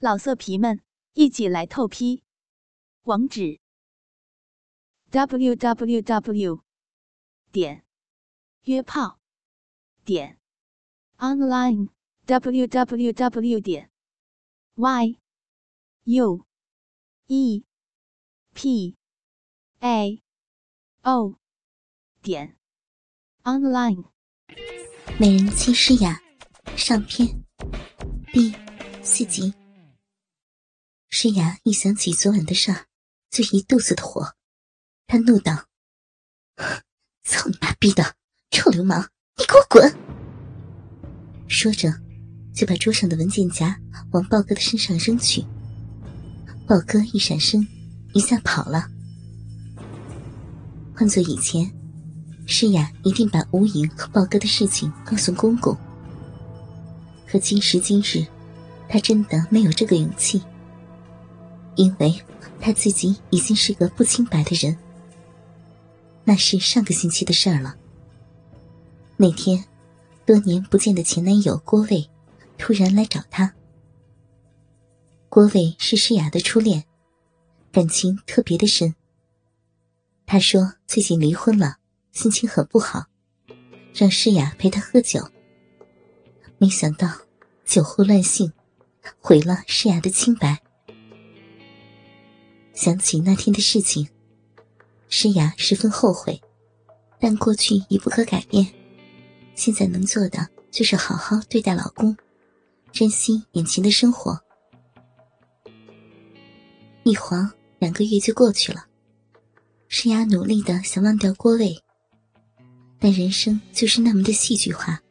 [0.00, 0.80] 老色皮们，
[1.14, 2.22] 一起来透批！
[3.02, 3.58] 网址
[5.10, 6.62] ：w w w
[7.50, 7.84] 点
[8.62, 9.18] 约炮
[10.04, 10.38] 点
[11.16, 11.88] online
[12.26, 13.90] w w w 点
[14.76, 15.18] y
[16.04, 16.46] u
[17.26, 17.64] e
[18.54, 18.96] p
[19.80, 20.22] a
[21.02, 21.34] o
[22.22, 22.56] 点
[23.42, 24.04] online。
[25.18, 26.20] 美人妻诗雅
[26.76, 27.44] 上篇
[28.32, 28.54] 第
[29.02, 29.52] 四集。
[31.10, 32.84] 诗雅一想起昨晚的事儿，
[33.30, 34.34] 就一肚子的火。
[35.06, 35.64] 她怒道
[37.24, 38.14] ：“操你妈逼的，
[38.50, 39.96] 臭流氓，你给我滚！”
[41.48, 41.90] 说着，
[42.54, 43.80] 就把桌上的文件夹
[44.12, 45.44] 往豹哥的身上扔去。
[46.66, 47.66] 豹哥一闪身，
[48.12, 48.86] 一下跑了。
[50.94, 51.72] 换做以前，
[52.46, 55.74] 诗雅一定把吴影和豹哥的事情告诉公公。
[57.26, 58.26] 可今时今日，
[58.90, 60.42] 她真的没有这个勇气。
[61.78, 62.12] 因为
[62.60, 64.76] 他自己已经是个不清白的人，
[66.24, 67.76] 那是上个星期的事儿了。
[69.16, 69.64] 那天，
[70.26, 72.10] 多年不见的前男友郭卫
[72.58, 73.54] 突然来找他。
[75.28, 76.84] 郭卫是诗雅的初恋，
[77.70, 78.92] 感情特别的深。
[80.26, 81.76] 他说最近离婚了，
[82.10, 83.04] 心情很不好，
[83.94, 85.30] 让诗雅陪他喝酒。
[86.58, 87.08] 没想到
[87.64, 88.52] 酒后乱性，
[89.20, 90.60] 毁了诗雅的清白。
[92.78, 94.08] 想起那天的事情，
[95.08, 96.40] 诗雅十分后悔，
[97.18, 98.64] 但过去已不可改变。
[99.56, 102.16] 现在能做的就是好好对待老公，
[102.92, 104.40] 珍惜眼前的生活。
[107.02, 108.86] 一晃两个月就过去了，
[109.88, 111.76] 诗雅努力的想忘掉郭伟，
[113.00, 115.02] 但人生就是那么的戏剧化，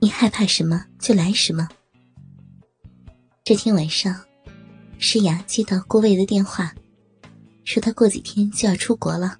[0.00, 1.68] 你害怕什么就来什么。
[3.44, 4.20] 这天晚上。
[5.04, 6.72] 诗雅接到郭卫的电话，
[7.64, 9.36] 说他过几天就要出国了，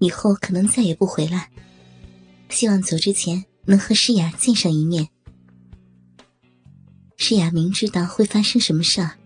[0.00, 1.48] 以后可能再也不回来。
[2.50, 5.08] 希望走之前能和诗雅见上一面。
[7.16, 9.16] 诗雅明知道会发生什么事儿，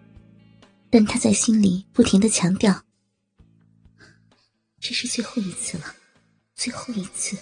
[0.91, 2.85] 但她在心里不停的强调
[4.79, 5.97] ：“这是最后一次了，
[6.55, 7.39] 最后一次，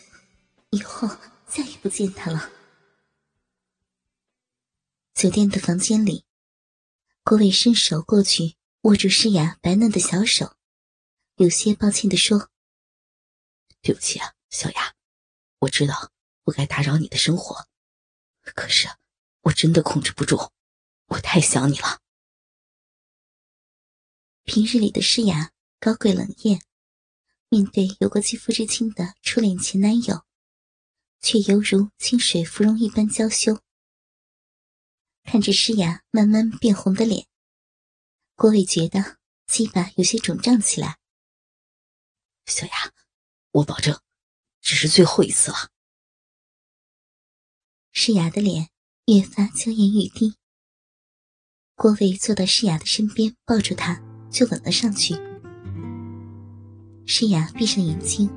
[0.71, 1.11] 以后
[1.49, 2.51] 再也不见他了。”
[5.13, 6.25] 酒店的房间里。
[7.29, 10.55] 郭伟伸手过去，握住诗雅白嫩的小手，
[11.35, 12.51] 有些抱歉的说
[13.83, 14.95] ：“对不起啊，小雅，
[15.59, 16.13] 我知道
[16.45, 17.67] 不该打扰你的生活，
[18.55, 18.89] 可是
[19.41, 20.53] 我真的控制不住，
[21.07, 22.01] 我太想你了。”
[24.47, 25.51] 平日里的诗雅
[25.81, 26.63] 高贵冷艳，
[27.49, 30.25] 面对有过肌肤之亲的初恋前男友，
[31.21, 33.61] 却犹如清水芙蓉一般娇羞。
[35.27, 37.27] 看着诗雅慢慢变红的脸，
[38.37, 40.99] 郭伟觉得鸡巴有些肿胀起来。
[42.47, 42.93] 小雅，
[43.51, 44.01] 我保证，
[44.61, 45.71] 这是最后一次了。
[47.91, 48.69] 诗雅的脸
[49.07, 50.37] 越发娇艳欲滴。
[51.75, 54.01] 郭伟坐到诗雅的身边，抱住她
[54.31, 55.17] 就吻了上去。
[57.05, 58.31] 诗雅闭上眼睛，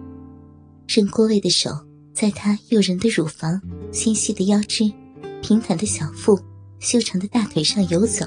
[0.88, 1.70] 任郭伟的手
[2.16, 3.62] 在她诱人的乳房、
[3.94, 4.92] 纤细的腰肢、
[5.44, 6.49] 平坦的小腹。
[6.80, 8.26] 修长的大腿上游走，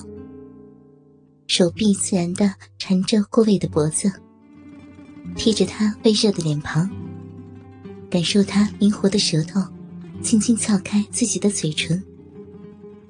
[1.46, 4.12] 手臂自然的缠着郭伟的脖子，
[5.34, 6.88] 贴着他微热的脸庞，
[8.10, 9.60] 感受他灵活的舌头
[10.22, 12.02] 轻轻撬开自己的嘴唇，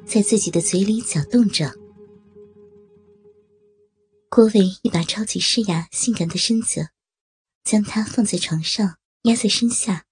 [0.07, 1.73] 在自己的嘴里搅动着。
[4.31, 6.89] 郭伟一把抄起诗雅性感的身子，
[7.65, 10.05] 将她放在床上，压在身下，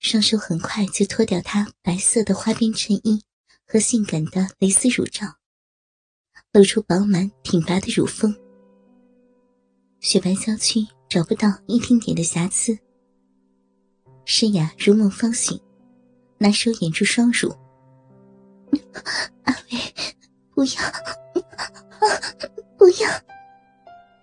[0.00, 3.22] 双手很快就脱掉她白色的花边衬衣。
[3.66, 5.26] 和性感的蕾丝乳罩，
[6.52, 8.34] 露出饱满挺拔的乳峰，
[10.00, 12.78] 雪白娇躯找不到一丁点的瑕疵。
[14.26, 15.60] 诗雅如梦方醒，
[16.38, 17.54] 拿手掩住双乳。
[19.44, 19.78] 阿伟，
[20.54, 20.72] 不要，
[22.76, 23.10] 不要，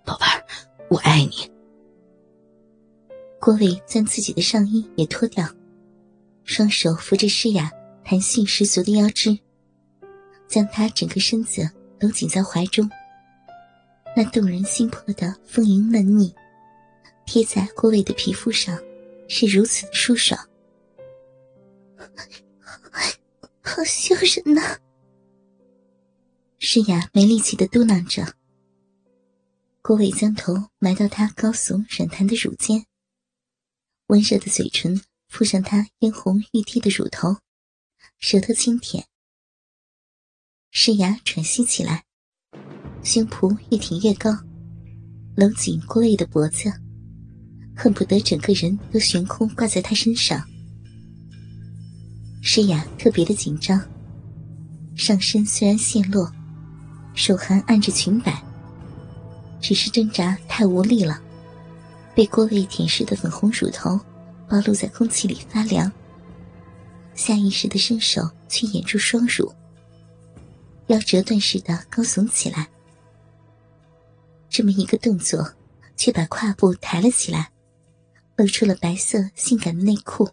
[0.05, 0.45] 宝贝儿，
[0.89, 1.51] 我爱你。
[3.39, 5.47] 郭伟将自己的上衣也脱掉，
[6.43, 7.71] 双手扶着诗雅。
[8.11, 9.39] 弹性十足的腰肢，
[10.45, 11.71] 将她整个身子
[12.01, 12.91] 搂紧在怀中。
[14.17, 16.35] 那动人心魄的丰盈嫩腻，
[17.25, 18.77] 贴在郭伟的皮肤上，
[19.29, 20.37] 是如此的舒爽。
[23.61, 24.77] 好羞人呐！
[26.59, 28.35] 诗雅没力气的嘟囔着。
[29.81, 32.85] 郭伟将头埋到她高耸软弹的乳尖，
[34.07, 37.37] 温热的嘴唇附上她嫣红欲滴的乳头。
[38.21, 39.03] 舌头轻舔，
[40.69, 42.03] 诗雅喘息起来，
[43.03, 44.29] 胸脯越挺越高，
[45.35, 46.71] 搂紧郭卫的脖子，
[47.75, 50.39] 恨不得整个人都悬空挂在他身上。
[52.43, 53.83] 诗雅特别的紧张，
[54.95, 56.31] 上身虽然陷落，
[57.15, 58.39] 手还按着裙摆，
[59.59, 61.19] 只是挣扎太无力了，
[62.13, 63.99] 被郭卫舔舐的粉红乳头
[64.47, 65.91] 暴露在空气里发凉。
[67.15, 69.53] 下意识的伸手去掩住双乳，
[70.87, 72.69] 腰折断似的高耸起来。
[74.49, 75.53] 这么一个动作，
[75.95, 77.51] 却把胯部抬了起来，
[78.35, 80.29] 露出了白色性感的内裤。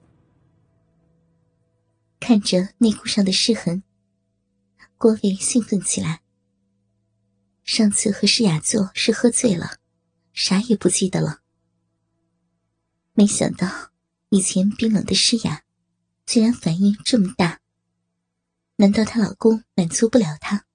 [2.18, 3.82] 看着内裤上的湿痕，
[4.96, 6.20] 郭伟兴奋起来。
[7.64, 9.78] 上次和诗雅做是喝醉了，
[10.32, 11.40] 啥也不记得了。
[13.14, 13.90] 没想到
[14.30, 15.62] 以前冰冷的诗雅。
[16.28, 17.58] 居然反应这么大，
[18.76, 20.66] 难道她老公满足不了她？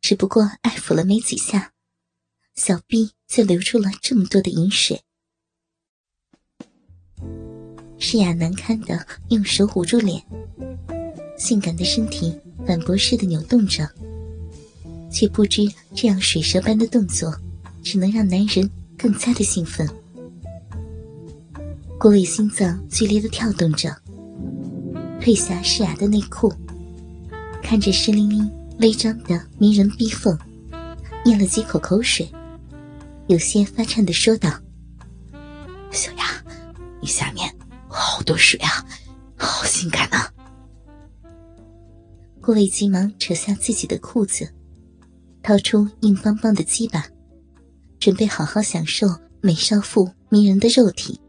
[0.00, 1.74] 只不过爱抚了没几下，
[2.54, 5.02] 小臂就流出了这么多的饮水。
[7.98, 10.24] 诗雅难堪的用手捂住脸，
[11.36, 12.34] 性感的身体
[12.66, 13.86] 反驳似的扭动着，
[15.12, 17.38] 却不知这样水蛇般的动作，
[17.82, 19.86] 只能让男人更加的兴奋。
[22.00, 24.01] 郭伟心脏剧烈的跳动着。
[25.22, 26.52] 褪下诗雅的内裤，
[27.62, 30.36] 看着湿淋淋、微张的迷人逼缝，
[31.26, 32.28] 咽了几口口水，
[33.28, 34.50] 有些发颤的说道
[35.92, 36.24] ：“小雅，
[37.00, 37.48] 你下面
[37.86, 38.84] 好多水啊，
[39.36, 40.28] 好性感啊！”
[42.42, 44.52] 郭伟急忙扯下自己的裤子，
[45.40, 47.06] 掏出硬邦邦的鸡巴，
[48.00, 49.06] 准备好好享受
[49.40, 51.20] 美少妇迷人的肉体。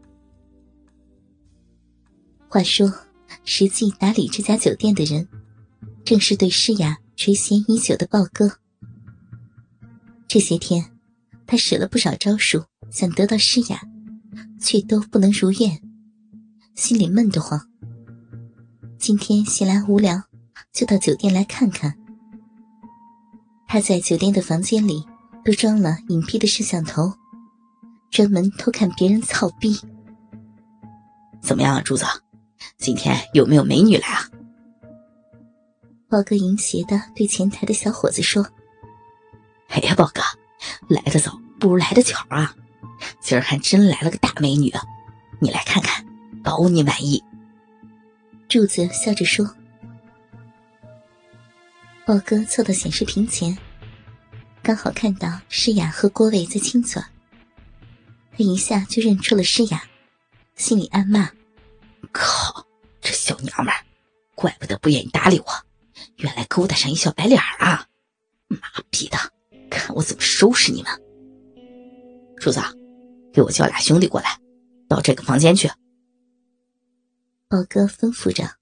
[2.48, 2.92] 话说。
[3.44, 5.28] 实际打理这家酒店的人，
[6.04, 8.50] 正是对诗雅垂涎已久的豹哥。
[10.26, 10.90] 这些天，
[11.46, 13.80] 他使了不少招数，想得到诗雅，
[14.58, 15.80] 却都不能如愿，
[16.74, 17.60] 心里闷得慌。
[18.98, 20.22] 今天闲来无聊，
[20.72, 21.94] 就到酒店来看看。
[23.68, 25.04] 他在酒店的房间里
[25.44, 27.12] 都装了隐蔽的摄像头，
[28.10, 29.78] 专门偷看别人操逼。
[31.42, 32.04] 怎么样啊，柱子？
[32.76, 34.28] 今天有没有美女来啊？
[36.08, 38.46] 豹哥淫邪的对前台的小伙子说
[39.68, 40.20] ：“哎呀，豹哥，
[40.88, 42.54] 来的早不如来的巧啊！
[43.20, 44.72] 今儿还真来了个大美女，
[45.40, 46.04] 你来看看，
[46.42, 47.22] 保你满意。”
[48.48, 49.48] 柱子笑着说。
[52.06, 53.56] 豹哥凑到显示屏前，
[54.62, 57.02] 刚好看到诗雅和郭伟在亲嘴，
[58.30, 59.82] 他一下就认出了诗雅，
[60.54, 61.30] 心里暗骂。
[62.14, 62.66] 靠！
[63.02, 63.74] 这小娘们，
[64.34, 65.46] 怪不得不愿意搭理我，
[66.16, 67.86] 原来勾搭上一小白脸啊！
[68.46, 68.58] 妈
[68.88, 69.18] 逼的，
[69.68, 71.02] 看我怎么收拾你们！
[72.38, 72.60] 柱子，
[73.32, 74.40] 给我叫俩兄弟过来，
[74.88, 75.68] 到这个房间去。
[77.48, 78.56] 宝哥吩咐着，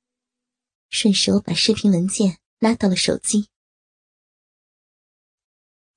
[0.89, 3.49] 顺手把视频文件拉到了手机。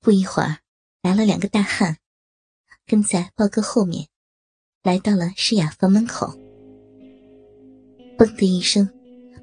[0.00, 0.60] 不一会儿，
[1.02, 1.98] 来了两个大汉，
[2.86, 4.08] 跟在豹哥后面，
[4.82, 6.45] 来到了诗雅房门口。
[8.16, 8.88] 嘣的一声，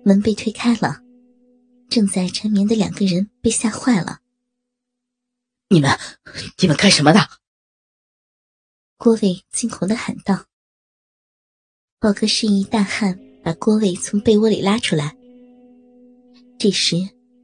[0.04, 1.02] 门被推开了，
[1.90, 4.20] 正在缠绵的两个人被吓坏了。
[5.70, 5.98] 你们，
[6.60, 7.20] 你们干什么的？
[8.98, 10.46] 郭伟惊恐的喊道。
[12.00, 15.16] 豹哥示意大汉把郭伟从被窝里拉出来。
[16.58, 16.96] 这时，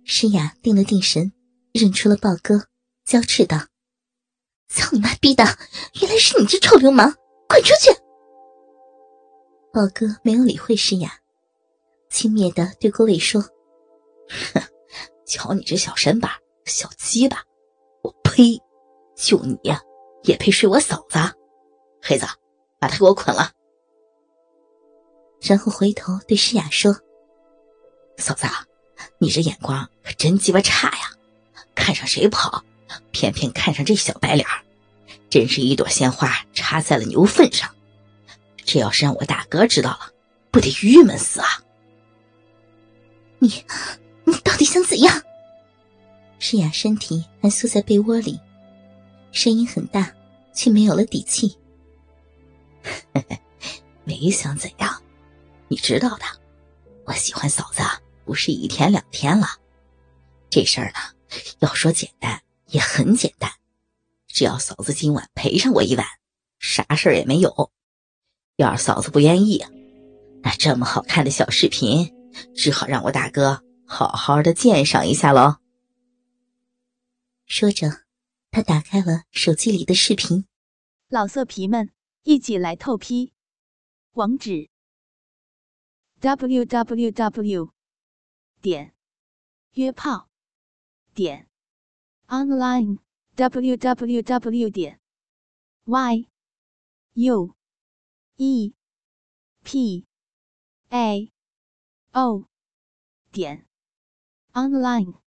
[0.03, 1.31] 诗雅定了定神，
[1.73, 2.67] 认出了豹哥，
[3.05, 3.67] 娇斥道
[4.67, 5.43] ：“操你妈逼的！
[6.01, 7.13] 原来是你这臭流氓，
[7.47, 7.91] 滚出去！”
[9.71, 11.19] 豹哥没有理会诗雅，
[12.09, 13.39] 轻蔑的对郭伟说
[14.53, 14.61] ：“哼，
[15.27, 16.31] 瞧你这小身板，
[16.65, 17.43] 小鸡巴，
[18.01, 18.59] 我呸！
[19.15, 19.79] 就你呀，
[20.23, 21.19] 也配睡我嫂子？
[22.01, 22.25] 黑子，
[22.79, 23.51] 把他给我捆了。”
[25.39, 26.95] 然后回头对诗雅说
[28.17, 28.47] ：“嫂子，
[29.19, 31.11] 你这眼光可真鸡巴差呀！
[31.75, 32.63] 看上谁跑，
[33.11, 34.47] 偏偏看上这小白脸
[35.29, 37.69] 真是一朵鲜花插在了牛粪上。”
[38.71, 40.13] 这要是让我大哥知道了，
[40.51, 41.47] 不得郁闷死啊！
[43.39, 43.65] 你，
[44.25, 45.23] 你到底想怎样？
[46.37, 48.39] 诗雅身体还缩在被窝里，
[49.31, 50.13] 声音很大，
[50.53, 51.57] 却没有了底气。
[54.05, 55.01] 没想怎样，
[55.67, 56.25] 你知道的，
[57.05, 57.81] 我喜欢嫂子
[58.23, 59.47] 不是一天两天了。
[60.47, 60.99] 这事儿呢，
[61.57, 63.51] 要说简单也很简单，
[64.27, 66.05] 只要嫂子今晚陪上我一晚，
[66.59, 67.71] 啥事儿也没有。
[68.59, 69.63] 要是嫂子不愿意，
[70.43, 72.13] 那这么好看的小视频，
[72.53, 75.59] 只好让我大哥好好的鉴赏一下喽。
[77.45, 77.87] 说着，
[78.51, 80.45] 他打开了手机里的视频。
[81.07, 81.89] 老色皮们，
[82.23, 83.31] 一起来透批！
[84.11, 84.69] 网址
[86.19, 87.69] ：w w w
[88.61, 88.93] 点
[89.75, 90.27] 约炮
[91.13, 91.47] 点
[92.27, 92.97] online
[93.35, 94.99] w w w 点
[95.85, 96.25] y
[97.13, 97.55] u
[98.41, 98.73] e
[99.65, 100.07] p
[100.89, 101.29] a
[102.13, 102.45] o
[103.33, 103.67] 点
[104.55, 105.28] online。